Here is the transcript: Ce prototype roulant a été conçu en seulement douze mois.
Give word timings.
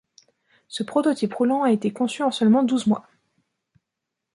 Ce 0.67 0.81
prototype 0.81 1.31
roulant 1.31 1.61
a 1.61 1.71
été 1.71 1.93
conçu 1.93 2.23
en 2.23 2.31
seulement 2.31 2.63
douze 2.63 2.87
mois. 2.87 3.05